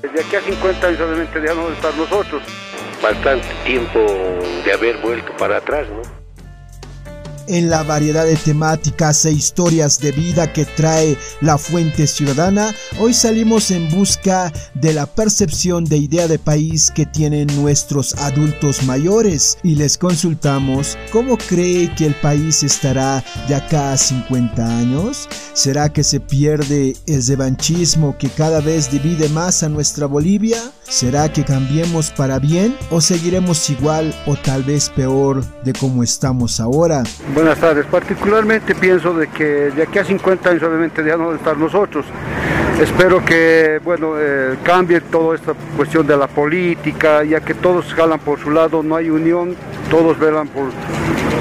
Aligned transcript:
Desde 0.00 0.20
aquí 0.20 0.36
a 0.36 0.40
50 0.40 0.86
años 0.86 1.00
obviamente 1.00 1.40
dejamos 1.40 1.70
de 1.70 1.74
estar 1.74 1.94
nosotros. 1.94 2.42
Bastante 3.02 3.48
tiempo 3.64 3.98
de 4.64 4.72
haber 4.72 4.98
vuelto 4.98 5.32
para 5.36 5.56
atrás, 5.56 5.88
¿no? 5.88 6.02
En 7.52 7.68
la 7.68 7.82
variedad 7.82 8.24
de 8.24 8.36
temáticas 8.36 9.26
e 9.26 9.32
historias 9.32 9.98
de 9.98 10.10
vida 10.10 10.50
que 10.54 10.64
trae 10.64 11.18
la 11.42 11.58
Fuente 11.58 12.06
Ciudadana, 12.06 12.74
hoy 12.98 13.12
salimos 13.12 13.70
en 13.70 13.90
busca 13.90 14.50
de 14.72 14.94
la 14.94 15.04
percepción 15.04 15.84
de 15.84 15.98
idea 15.98 16.28
de 16.28 16.38
país 16.38 16.90
que 16.90 17.04
tienen 17.04 17.48
nuestros 17.60 18.14
adultos 18.14 18.82
mayores 18.84 19.58
y 19.62 19.74
les 19.74 19.98
consultamos 19.98 20.96
cómo 21.12 21.36
cree 21.36 21.94
que 21.94 22.06
el 22.06 22.14
país 22.14 22.62
estará 22.62 23.22
de 23.46 23.54
acá 23.54 23.92
a 23.92 23.98
50 23.98 24.78
años. 24.78 25.28
¿Será 25.52 25.92
que 25.92 26.04
se 26.04 26.20
pierde 26.20 26.96
el 27.06 27.26
revanchismo 27.26 28.16
que 28.16 28.30
cada 28.30 28.62
vez 28.62 28.90
divide 28.90 29.28
más 29.28 29.62
a 29.62 29.68
nuestra 29.68 30.06
Bolivia? 30.06 30.58
¿Será 30.88 31.30
que 31.30 31.44
cambiemos 31.44 32.10
para 32.10 32.38
bien 32.38 32.76
o 32.90 33.02
seguiremos 33.02 33.68
igual 33.68 34.14
o 34.26 34.36
tal 34.36 34.62
vez 34.62 34.88
peor 34.88 35.44
de 35.64 35.74
como 35.74 36.02
estamos 36.02 36.58
ahora? 36.58 37.02
Buenas 37.42 37.58
tardes. 37.58 37.86
Particularmente 37.86 38.72
pienso 38.72 39.14
de 39.14 39.26
que 39.26 39.72
de 39.72 39.82
aquí 39.82 39.98
a 39.98 40.04
50 40.04 40.48
años 40.48 40.62
obviamente 40.62 41.04
ya 41.04 41.16
no 41.16 41.32
de 41.32 41.38
estar 41.38 41.56
nosotros. 41.56 42.06
Espero 42.80 43.24
que 43.24 43.80
bueno 43.82 44.12
eh, 44.16 44.58
cambie 44.62 45.00
toda 45.00 45.34
esta 45.34 45.52
cuestión 45.76 46.06
de 46.06 46.16
la 46.16 46.28
política, 46.28 47.24
ya 47.24 47.40
que 47.40 47.54
todos 47.54 47.92
jalan 47.94 48.20
por 48.20 48.38
su 48.38 48.52
lado, 48.52 48.84
no 48.84 48.94
hay 48.94 49.10
unión, 49.10 49.56
todos 49.90 50.18
velan 50.18 50.48
por 50.48 50.70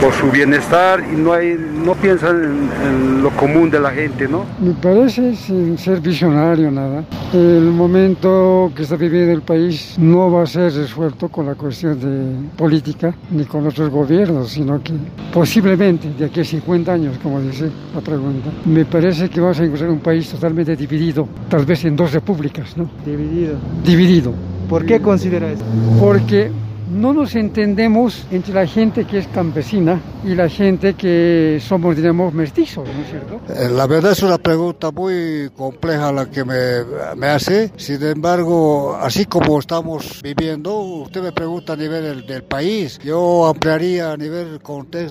por 0.02 0.13
su 0.13 0.31
bienestar 0.31 1.04
y 1.13 1.16
no 1.16 1.31
hay 1.31 1.55
no 1.86 1.94
piensan 1.94 2.70
en, 2.84 3.22
lo 3.22 3.30
común 3.31 3.70
de 3.70 3.80
la 3.80 3.91
gente, 3.91 4.27
¿no? 4.27 4.45
Me 4.59 4.72
parece 4.72 5.36
sin 5.36 5.77
ser 5.77 6.02
visionario 6.02 6.72
nada. 6.72 7.04
El 7.31 7.72
momento 7.72 8.72
que 8.76 8.81
está 8.81 8.95
viviendo 8.95 9.31
el 9.31 9.44
país 9.44 9.95
no 10.00 10.31
va 10.31 10.44
a 10.44 10.45
ser 10.48 10.73
resuelto 10.73 11.30
con 11.30 11.45
la 11.45 11.54
cuestión 11.54 12.00
de 12.00 12.50
política 12.58 13.14
ni 13.30 13.45
con 13.45 13.67
otros 13.67 13.89
gobiernos, 13.92 14.50
sino 14.50 14.81
que 14.81 14.94
posiblemente 15.31 16.09
de 16.17 16.25
aquí 16.25 16.39
a 16.39 16.45
50 16.45 16.92
años, 16.92 17.17
como 17.22 17.39
dice 17.39 17.69
la 17.94 18.02
pregunta, 18.02 18.50
me 18.66 18.86
parece 18.86 19.30
que 19.30 19.39
vamos 19.39 19.59
a 19.59 19.66
encontrar 19.66 19.92
un 19.92 20.00
país 20.00 20.30
totalmente 20.30 20.75
dividido, 20.75 21.28
tal 21.47 21.64
vez 21.64 21.86
en 21.86 21.95
dos 21.95 22.12
repúblicas, 22.12 22.75
¿no? 22.75 22.89
Dividido. 23.06 23.56
Dividido. 23.86 24.34
¿Por 24.67 24.86
qué 24.86 25.00
considera 25.00 25.52
eso? 25.52 25.64
Porque 26.00 26.50
no 26.92 27.14
nos 27.14 27.36
entendemos 27.36 28.25
entre 28.31 28.53
la 28.53 28.67
gente 28.67 29.06
que 29.06 29.20
es 29.20 29.28
campesina 29.28 30.02
y 30.25 30.36
la 30.36 30.50
gente 30.50 30.94
que 30.94 31.61
somos, 31.66 31.95
digamos, 31.95 32.34
mestizos, 32.34 32.88
¿no 32.88 33.02
es 33.02 33.09
cierto? 33.09 33.42
Eh, 33.50 33.70
la 33.70 33.88
verdad 33.88 34.11
es 34.11 34.22
una 34.23 34.38
pregunta 34.38 34.92
muy 34.92 35.50
compleja 35.56 36.12
la 36.12 36.30
que 36.30 36.44
me, 36.44 36.84
me 37.16 37.28
hace. 37.28 37.72
Sin 37.78 38.03
embargo, 38.03 38.95
así 38.95 39.25
como 39.25 39.58
estamos 39.59 40.22
viviendo, 40.22 40.78
usted 40.80 41.22
me 41.22 41.31
pregunta 41.31 41.73
a 41.73 41.78
nivel 41.78 42.25
del, 42.25 42.42
país, 42.44 43.00
yo 43.03 43.45
ampliaría 43.45 44.12
a 44.12 44.17
nivel 44.17 44.59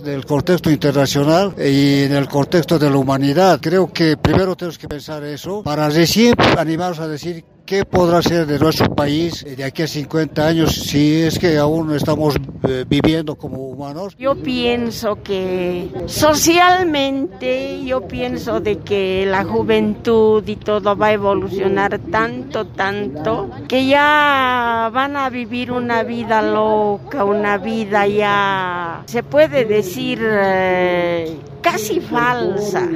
del 0.03 0.27
contexto 0.27 0.70
internacional 0.70 1.55
y 1.56 2.03
en 2.03 2.12
el 2.12 2.28
contexto 2.28 2.78
de 2.78 2.91
la 2.91 2.97
humanidad. 2.97 3.58
Creo 3.62 3.91
que 3.91 4.17
primero 4.17 4.56
tenemos 4.56 4.78
que 4.78 4.89
pensar 4.89 5.25
eso 5.25 5.62
para 5.62 5.89
recién 5.89 6.34
animarnos 6.58 6.98
a 7.01 7.08
decir 7.08 7.45
¿Qué 7.71 7.85
podrá 7.85 8.21
ser 8.21 8.47
de 8.47 8.59
nuestro 8.59 8.93
país 8.93 9.45
de 9.45 9.63
aquí 9.63 9.83
a 9.83 9.87
50 9.87 10.45
años 10.45 10.75
si 10.75 11.23
es 11.23 11.39
que 11.39 11.57
aún 11.57 11.95
estamos 11.95 12.35
eh, 12.69 12.85
viviendo 12.85 13.37
como 13.37 13.59
humanos? 13.59 14.17
Yo 14.19 14.35
pienso 14.35 15.23
que 15.23 15.89
socialmente, 16.07 17.85
yo 17.85 18.09
pienso 18.09 18.59
de 18.59 18.79
que 18.79 19.25
la 19.25 19.45
juventud 19.45 20.43
y 20.48 20.57
todo 20.57 20.97
va 20.97 21.07
a 21.07 21.13
evolucionar 21.13 22.01
tanto, 22.11 22.67
tanto, 22.67 23.48
que 23.69 23.87
ya 23.87 24.91
van 24.93 25.17
a 25.17 25.31
vivir 25.31 25.71
una 25.71 26.03
vida 26.03 26.43
loca, 26.43 27.23
una 27.23 27.57
vida 27.57 28.05
ya, 28.09 29.05
se 29.07 29.23
puede 29.23 29.65
decir... 29.65 30.19
Eh, 30.21 31.39
casi 31.61 32.01
falsa, 32.01 32.89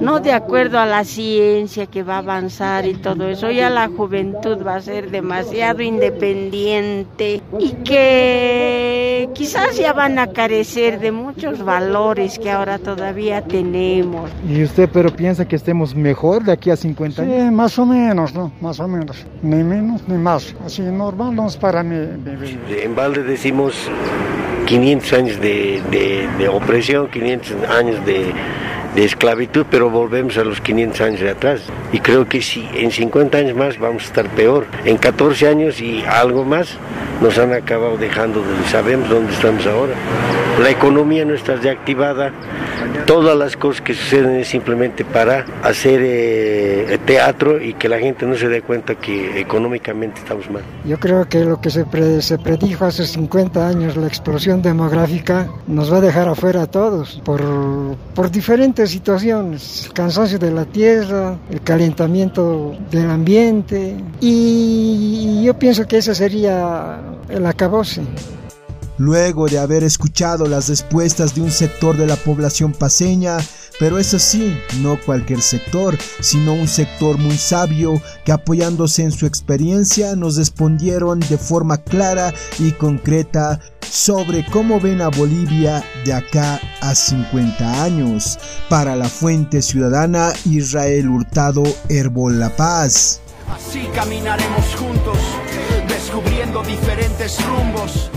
no 0.00 0.20
de 0.20 0.32
acuerdo 0.32 0.78
a 0.78 0.86
la 0.86 1.04
ciencia 1.04 1.86
que 1.86 2.02
va 2.02 2.16
a 2.16 2.18
avanzar 2.18 2.86
y 2.86 2.94
todo 2.94 3.28
eso. 3.28 3.50
Ya 3.50 3.70
la 3.70 3.88
juventud 3.88 4.58
va 4.66 4.76
a 4.76 4.80
ser 4.80 5.10
demasiado 5.10 5.82
independiente 5.82 7.42
y 7.58 7.72
que 7.84 9.28
quizás 9.34 9.76
ya 9.76 9.92
van 9.92 10.18
a 10.18 10.28
carecer 10.28 11.00
de 11.00 11.12
muchos 11.12 11.64
valores 11.64 12.38
que 12.38 12.50
ahora 12.50 12.78
todavía 12.78 13.42
tenemos. 13.42 14.30
¿Y 14.48 14.62
usted 14.62 14.88
pero 14.92 15.10
piensa 15.10 15.46
que 15.46 15.56
estemos 15.56 15.94
mejor 15.94 16.44
de 16.44 16.52
aquí 16.52 16.70
a 16.70 16.76
50 16.76 17.22
años? 17.22 17.34
Sí, 17.36 17.50
más 17.50 17.78
o 17.78 17.86
menos, 17.86 18.34
¿no? 18.34 18.52
Más 18.60 18.80
o 18.80 18.88
menos. 18.88 19.24
Ni 19.42 19.62
menos 19.62 20.02
ni 20.06 20.16
más. 20.16 20.54
Así 20.64 20.82
normal 20.82 21.34
no 21.34 21.46
es 21.46 21.56
para 21.56 21.82
mí. 21.82 21.96
En 21.96 22.94
balde 22.94 23.22
decimos 23.22 23.74
500 24.66 25.12
años 25.12 25.40
de, 25.40 25.82
de, 26.38 26.48
opresión, 26.48 27.08
500 27.08 27.70
años 27.70 28.06
de, 28.06 28.11
de, 28.94 29.04
esclavitud, 29.04 29.64
pero 29.70 29.88
volvemos 29.88 30.36
a 30.36 30.44
los 30.44 30.60
500 30.60 31.00
años 31.00 31.20
de 31.20 31.30
atrás. 31.30 31.62
Y 31.92 32.00
creo 32.00 32.26
que 32.26 32.42
si 32.42 32.68
en 32.74 32.90
50 32.90 33.38
años 33.38 33.56
más 33.56 33.78
vamos 33.78 34.04
a 34.04 34.06
estar 34.06 34.28
peor. 34.30 34.66
En 34.84 34.98
14 34.98 35.48
años 35.48 35.80
y 35.80 36.04
algo 36.04 36.44
más 36.44 36.76
nos 37.22 37.38
han 37.38 37.52
acabado 37.52 37.96
dejando, 37.96 38.42
sabemos 38.70 39.08
dónde 39.08 39.32
estamos 39.32 39.66
ahora. 39.66 39.94
La 40.60 40.70
economía 40.70 41.24
no 41.24 41.34
está 41.34 41.54
reactivada, 41.56 42.32
todas 43.06 43.36
las 43.36 43.56
cosas 43.56 43.80
que 43.80 43.94
suceden 43.94 44.36
es 44.36 44.48
simplemente 44.48 45.04
para 45.04 45.46
hacer 45.62 46.00
eh, 46.02 46.98
teatro 47.06 47.62
y 47.62 47.74
que 47.74 47.88
la 47.88 47.98
gente 47.98 48.26
no 48.26 48.36
se 48.36 48.48
dé 48.48 48.62
cuenta 48.62 48.94
que 48.94 49.40
económicamente 49.40 50.20
estamos 50.20 50.50
mal. 50.50 50.62
Yo 50.84 50.98
creo 50.98 51.28
que 51.28 51.44
lo 51.44 51.60
que 51.60 51.70
se, 51.70 51.84
se 52.22 52.38
predijo 52.38 52.84
hace 52.84 53.06
50 53.06 53.66
años, 53.66 53.96
la 53.96 54.06
explosión 54.06 54.60
demográfica, 54.60 55.48
nos 55.66 55.92
va 55.92 55.98
a 55.98 56.00
dejar 56.00 56.28
afuera 56.28 56.62
a 56.62 56.66
todos 56.66 57.20
por, 57.24 57.40
por 58.14 58.30
diferentes 58.30 58.90
situaciones, 58.90 59.86
el 59.86 59.92
cansancio 59.92 60.38
de 60.38 60.50
la 60.50 60.64
tierra, 60.64 61.36
el 61.50 61.60
calentamiento 61.62 62.74
del 62.90 63.10
ambiente 63.10 63.96
y 64.20 65.42
yo 65.44 65.54
pienso 65.54 65.86
que 65.86 65.98
ese 65.98 66.14
sería 66.14 66.98
el 67.28 67.46
acabose. 67.46 68.02
Luego 68.98 69.46
de 69.46 69.58
haber 69.58 69.82
escuchado 69.84 70.46
las 70.46 70.68
respuestas 70.68 71.34
de 71.34 71.40
un 71.40 71.50
sector 71.50 71.96
de 71.96 72.06
la 72.06 72.16
población 72.16 72.72
paseña, 72.72 73.38
pero 73.80 73.98
eso 73.98 74.18
sí, 74.18 74.56
no 74.80 74.98
cualquier 75.04 75.40
sector, 75.40 75.96
sino 76.20 76.52
un 76.52 76.68
sector 76.68 77.18
muy 77.18 77.36
sabio 77.36 78.00
que 78.24 78.32
apoyándose 78.32 79.02
en 79.02 79.10
su 79.10 79.26
experiencia 79.26 80.14
nos 80.14 80.36
respondieron 80.36 81.20
de 81.20 81.38
forma 81.38 81.78
clara 81.78 82.32
y 82.58 82.72
concreta 82.72 83.58
sobre 83.80 84.44
cómo 84.46 84.78
ven 84.78 85.00
a 85.02 85.08
Bolivia 85.08 85.82
de 86.04 86.12
acá 86.12 86.60
a 86.80 86.94
50 86.94 87.82
años. 87.82 88.38
Para 88.68 88.94
la 88.94 89.08
Fuente 89.08 89.62
Ciudadana, 89.62 90.32
Israel 90.44 91.08
Hurtado, 91.08 91.62
Herbol 91.88 92.38
La 92.38 92.54
Paz. 92.54 93.20
Así 93.50 93.86
caminaremos 93.94 94.74
juntos, 94.76 95.18
descubriendo 96.02 96.64
diferentes 96.64 97.38
rumbos 97.46 98.10